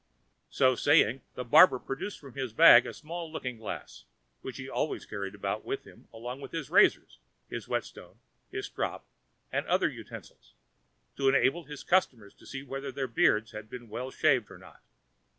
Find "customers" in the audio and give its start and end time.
11.83-12.33